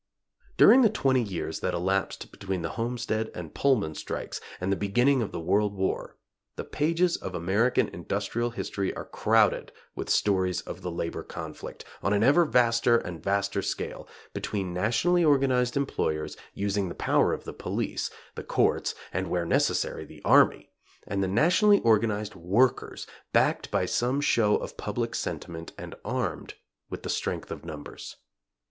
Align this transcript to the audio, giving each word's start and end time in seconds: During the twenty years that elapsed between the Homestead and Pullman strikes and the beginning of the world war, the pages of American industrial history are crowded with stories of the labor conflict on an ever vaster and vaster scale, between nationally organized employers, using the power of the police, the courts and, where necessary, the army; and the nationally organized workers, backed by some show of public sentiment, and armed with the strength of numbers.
During 0.57 0.81
the 0.81 0.89
twenty 0.89 1.21
years 1.21 1.59
that 1.59 1.75
elapsed 1.75 2.31
between 2.31 2.63
the 2.63 2.69
Homestead 2.71 3.29
and 3.35 3.53
Pullman 3.53 3.93
strikes 3.93 4.41
and 4.59 4.71
the 4.71 4.75
beginning 4.75 5.21
of 5.21 5.31
the 5.31 5.39
world 5.39 5.75
war, 5.75 6.17
the 6.55 6.63
pages 6.63 7.17
of 7.17 7.35
American 7.35 7.87
industrial 7.89 8.49
history 8.49 8.91
are 8.95 9.05
crowded 9.05 9.71
with 9.95 10.09
stories 10.09 10.61
of 10.61 10.81
the 10.81 10.89
labor 10.89 11.21
conflict 11.21 11.85
on 12.01 12.13
an 12.13 12.23
ever 12.23 12.45
vaster 12.45 12.97
and 12.97 13.21
vaster 13.23 13.61
scale, 13.61 14.07
between 14.33 14.73
nationally 14.73 15.23
organized 15.23 15.77
employers, 15.77 16.35
using 16.55 16.89
the 16.89 16.95
power 16.95 17.31
of 17.31 17.43
the 17.43 17.53
police, 17.53 18.09
the 18.33 18.43
courts 18.43 18.95
and, 19.13 19.29
where 19.29 19.45
necessary, 19.45 20.03
the 20.03 20.23
army; 20.25 20.71
and 21.05 21.23
the 21.23 21.27
nationally 21.27 21.79
organized 21.81 22.33
workers, 22.33 23.05
backed 23.33 23.69
by 23.69 23.85
some 23.85 24.19
show 24.19 24.57
of 24.57 24.77
public 24.77 25.13
sentiment, 25.13 25.73
and 25.77 25.93
armed 26.03 26.55
with 26.89 27.03
the 27.03 27.07
strength 27.09 27.51
of 27.51 27.63
numbers. 27.63 28.15